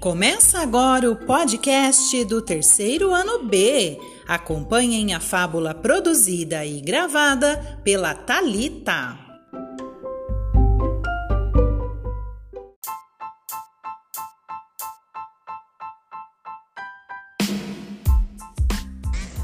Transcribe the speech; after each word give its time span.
Começa 0.00 0.60
agora 0.60 1.10
o 1.10 1.14
podcast 1.14 2.24
do 2.24 2.40
terceiro 2.40 3.12
ano 3.12 3.44
B. 3.44 4.00
Acompanhem 4.26 5.12
a 5.12 5.20
fábula 5.20 5.74
produzida 5.74 6.64
e 6.64 6.80
gravada 6.80 7.78
pela 7.84 8.14
Talita. 8.14 9.18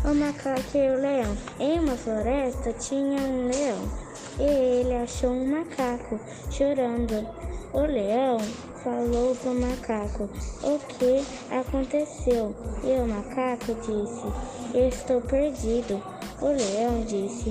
O 0.06 0.14
macaco 0.14 0.74
e 0.74 0.88
o 0.88 1.00
leão. 1.02 1.36
Em 1.60 1.80
uma 1.80 1.96
floresta 1.98 2.72
tinha 2.72 3.20
um 3.20 3.48
leão 3.48 4.05
e 4.38 4.42
ele 4.42 4.94
achou 4.94 5.30
um 5.30 5.46
macaco 5.46 6.18
chorando. 6.50 7.26
O 7.72 7.80
leão 7.80 8.38
falou 8.82 9.34
para 9.34 9.50
o 9.50 9.60
macaco 9.60 10.30
o 10.62 10.78
que 10.78 11.24
aconteceu 11.50 12.54
e 12.84 13.00
o 13.00 13.06
macaco 13.06 13.74
disse: 13.74 14.78
Estou 14.88 15.20
perdido. 15.20 16.02
O 16.40 16.46
leão 16.46 17.04
disse: 17.06 17.50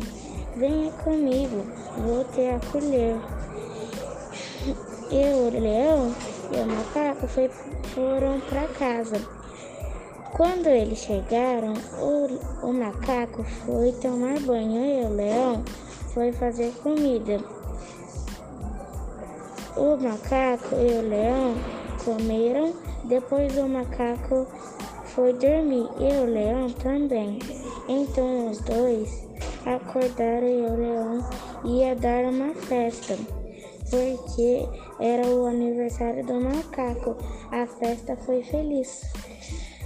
Venha 0.56 0.92
comigo, 0.92 1.66
vou 1.98 2.24
te 2.26 2.48
acolher. 2.48 3.18
E 5.12 5.34
o 5.34 5.62
leão 5.62 6.16
e 6.52 6.58
o 6.58 6.66
macaco 6.66 7.28
foi, 7.28 7.50
foram 7.94 8.40
para 8.42 8.68
casa. 8.70 9.22
Quando 10.32 10.68
eles 10.68 11.00
chegaram, 11.00 11.74
o, 12.00 12.68
o 12.68 12.74
macaco 12.74 13.44
foi 13.44 13.92
tomar 13.94 14.40
banho 14.42 14.86
e 14.86 15.06
o 15.06 15.16
leão 15.16 15.64
foi 16.16 16.32
fazer 16.32 16.72
comida. 16.82 17.40
O 19.76 19.98
macaco 19.98 20.74
e 20.76 20.98
o 20.98 21.10
leão 21.10 21.54
comeram, 22.06 22.74
depois 23.04 23.58
o 23.58 23.68
macaco 23.68 24.48
foi 25.08 25.34
dormir 25.34 25.90
e 26.00 26.22
o 26.22 26.26
leão 26.26 26.70
também. 26.72 27.38
Então 27.90 28.50
os 28.50 28.62
dois 28.62 29.28
acordaram 29.66 30.48
e 30.48 30.62
o 30.62 30.78
leão 30.78 31.30
ia 31.66 31.94
dar 31.96 32.24
uma 32.24 32.56
festa, 32.56 33.18
porque 33.90 34.66
era 35.02 35.28
o 35.28 35.46
aniversário 35.48 36.26
do 36.26 36.36
macaco. 36.36 37.18
A 37.52 37.68
festa 37.68 38.16
foi 38.16 38.42
feliz. 38.42 39.02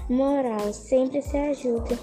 Moral, 0.07 0.71
sempre 0.73 1.23
se 1.23 1.37
ajuda. 1.37 1.97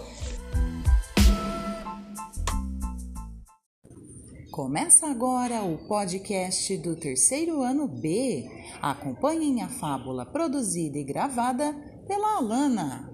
Começa 4.57 5.07
agora 5.11 5.63
o 5.65 5.77
podcast 5.87 6.79
do 6.79 6.97
terceiro 6.97 7.61
ano 7.61 7.87
B. 7.87 8.49
Acompanhem 8.81 9.61
a 9.61 9.69
fábula 9.69 10.25
produzida 10.25 10.97
e 10.97 11.05
gravada 11.05 11.75
pela 12.09 12.39
Alana. 12.39 13.07